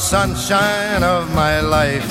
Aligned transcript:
sunshine 0.00 1.04
of 1.04 1.32
my 1.34 1.60
life. 1.60 2.08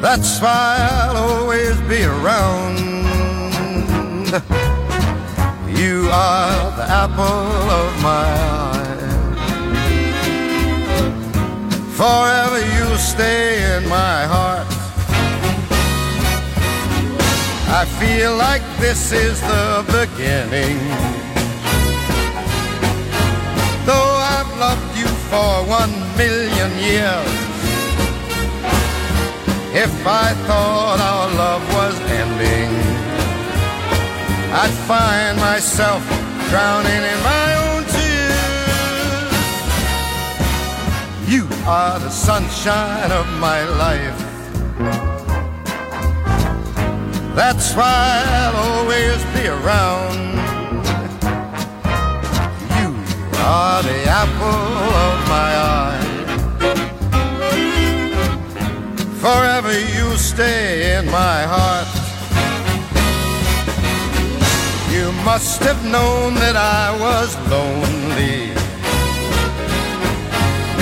That's 0.00 0.40
why 0.40 0.88
I'll 0.90 1.16
always 1.16 1.78
be 1.82 2.04
around. 2.04 2.90
You 5.82 6.08
are 6.12 6.76
the 6.76 6.84
apple 6.84 7.70
of 7.80 8.02
my 8.02 8.28
eye. 8.60 8.82
Forever 11.96 12.60
you'll 12.74 12.98
stay 12.98 13.76
in 13.76 13.88
my 13.88 14.24
heart. 14.34 14.66
I 17.80 17.84
feel 17.98 18.36
like 18.36 18.62
this 18.78 19.10
is 19.10 19.40
the 19.40 19.82
beginning. 19.88 21.21
for 25.32 25.64
one 25.64 25.94
million 26.18 26.70
years. 26.88 27.32
If 29.84 29.94
I 30.06 30.28
thought 30.46 30.98
our 31.10 31.28
love 31.42 31.64
was 31.78 31.96
ending, 32.20 32.70
I'd 34.62 34.76
find 34.92 35.34
myself 35.38 36.02
drowning 36.50 37.02
in 37.12 37.18
my 37.32 37.48
own 37.64 37.82
tears. 37.96 39.32
You 41.32 41.44
are 41.66 41.98
the 41.98 42.10
sunshine 42.10 43.10
of 43.10 43.26
my 43.46 43.60
life. 43.84 44.20
That's 47.34 47.74
why 47.74 48.22
I'll 48.42 48.56
always 48.72 49.20
be 49.34 49.48
around. 49.48 50.31
are 53.44 53.82
the 53.82 54.04
apple 54.04 54.78
of 55.06 55.16
my 55.28 55.50
eye. 55.78 56.12
Forever 59.20 59.72
you 59.72 60.16
stay 60.16 60.96
in 60.98 61.06
my 61.06 61.42
heart. 61.54 61.88
You 64.94 65.10
must 65.24 65.60
have 65.62 65.82
known 65.84 66.34
that 66.34 66.56
I 66.56 66.92
was 67.06 67.36
lonely 67.50 68.52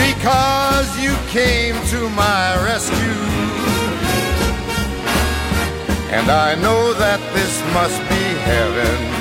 because 0.04 0.88
you 0.98 1.14
came 1.28 1.76
to 1.86 2.10
my 2.10 2.62
rescue. 2.64 3.24
And 6.12 6.30
I 6.30 6.56
know 6.56 6.92
that 6.94 7.20
this 7.32 7.54
must 7.72 7.98
be 8.10 8.24
heaven. 8.50 9.19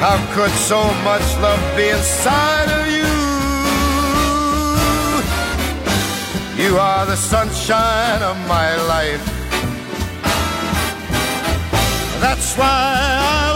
How 0.00 0.16
could 0.34 0.50
so 0.52 0.80
much 1.04 1.26
love 1.42 1.60
be 1.76 1.90
inside 1.90 2.70
of 2.80 2.86
you? 2.96 3.10
You 6.64 6.78
are 6.78 7.04
the 7.04 7.16
sunshine 7.16 8.22
of 8.22 8.36
my 8.48 8.76
life. 8.88 9.22
That's 12.18 12.56
why 12.56 12.66
I 12.66 13.49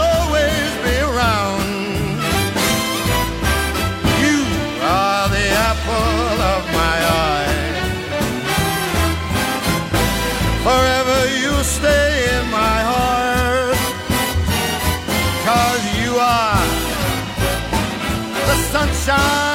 sun. 19.05 19.54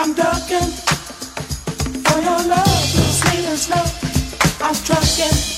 I'm 0.00 0.14
ducking 0.14 0.70
for 2.04 2.20
your 2.20 2.46
love, 2.46 2.68
sweet 2.68 3.46
and 3.46 3.58
slow. 3.58 3.82
I'm 4.60 4.74
trucking. 4.84 5.57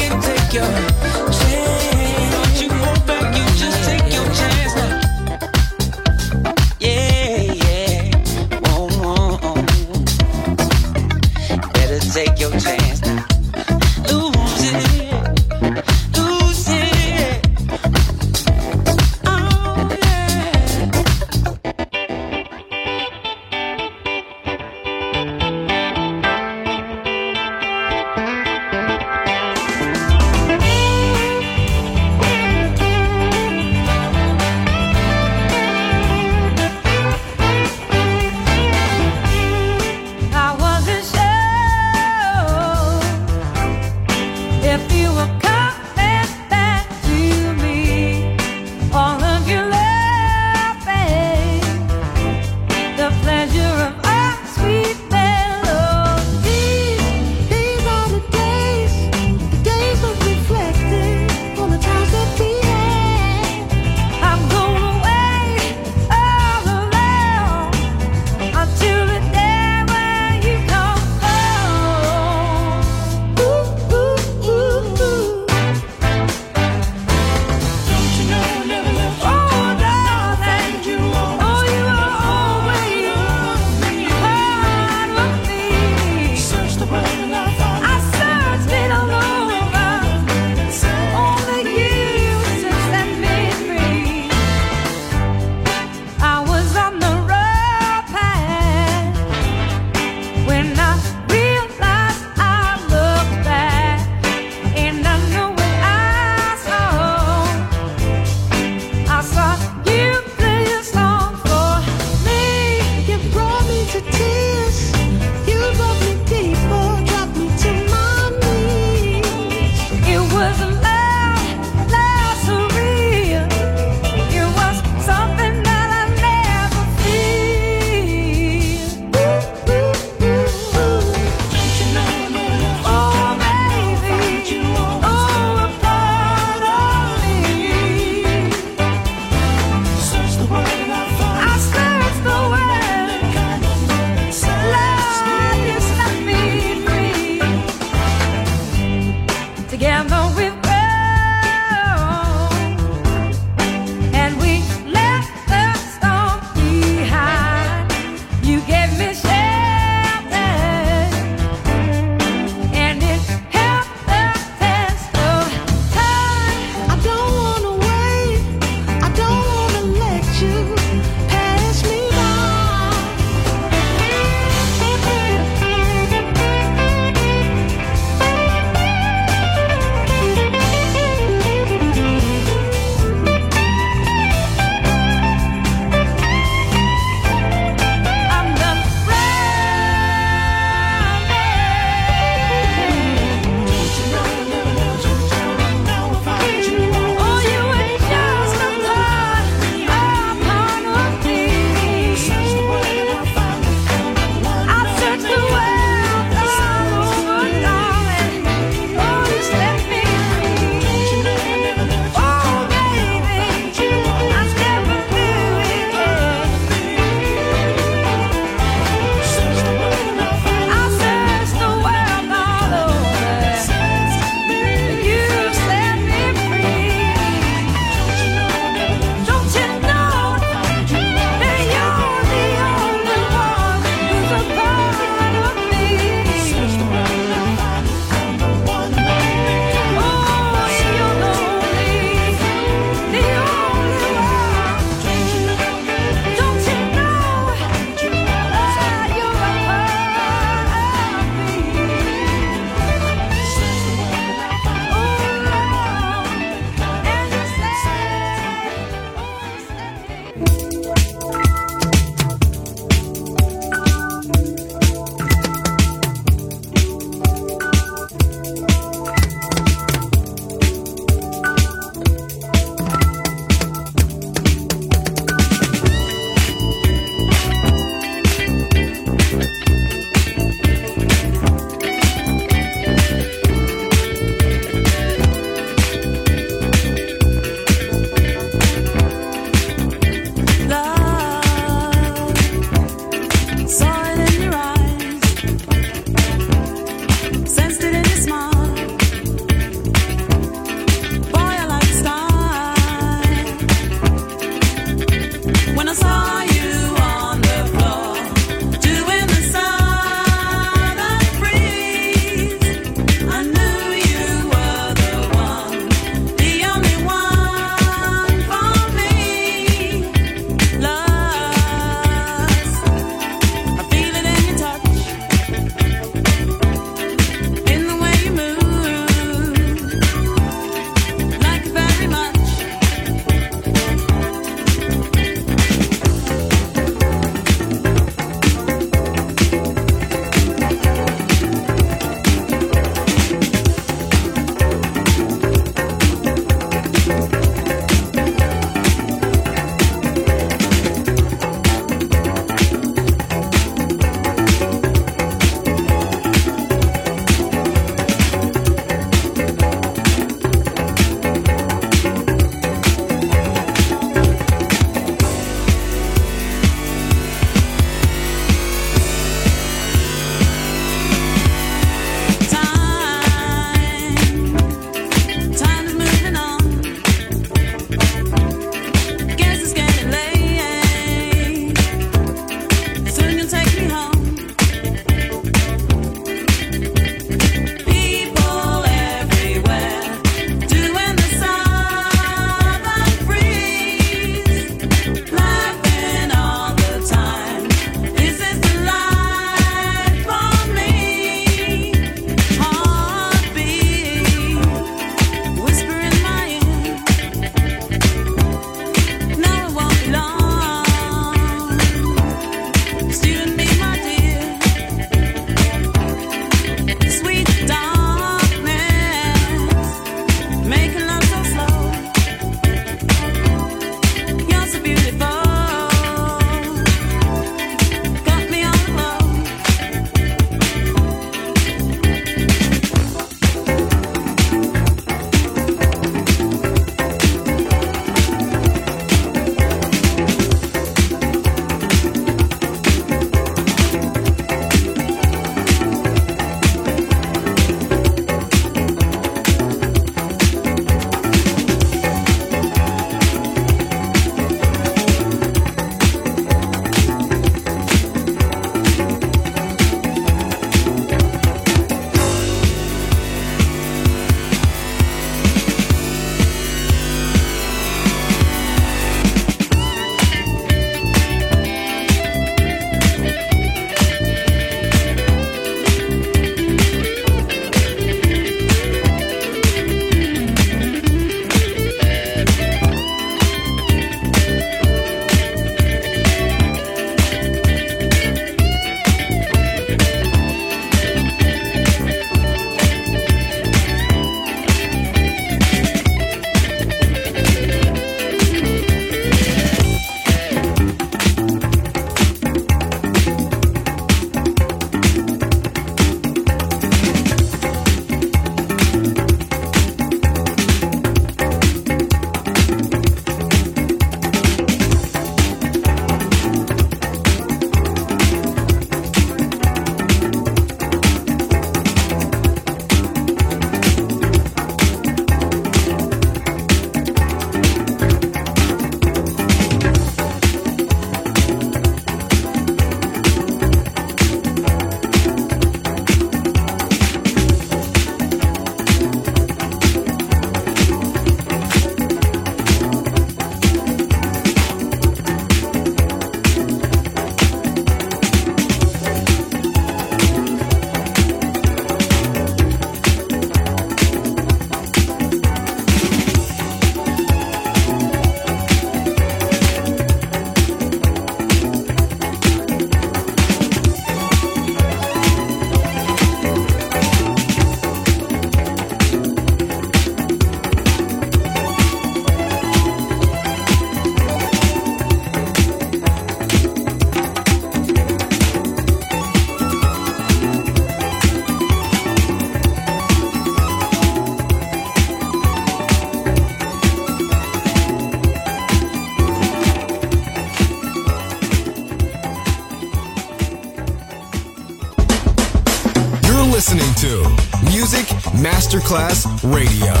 Masterclass 598.91 599.25
Radio, 599.43 600.00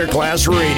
Masterclass 0.00 0.48
Radio. 0.48 0.69